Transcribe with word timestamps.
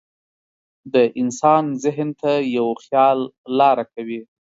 د 0.93 0.95
انسان 1.21 1.63
ذهن 1.83 2.09
ته 2.21 2.31
یو 2.57 2.67
خیال 2.83 3.19
لاره 3.59 3.85
کوي. 3.93 4.21